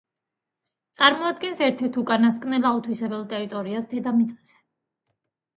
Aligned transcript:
წარმოადგენს 1.01 1.61
ერთ-ერთ 1.67 1.99
უკანასკნელ 2.03 2.65
აუთვისებელ 2.71 3.27
ტერიტორიას 3.35 3.87
დედამიწაზე. 3.93 4.59